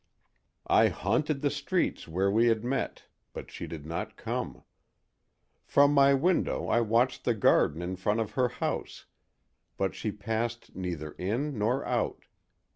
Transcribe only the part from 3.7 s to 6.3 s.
not come. From my